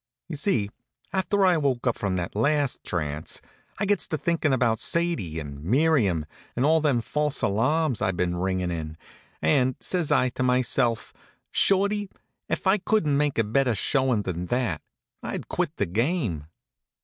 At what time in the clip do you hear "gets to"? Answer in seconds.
3.85-4.17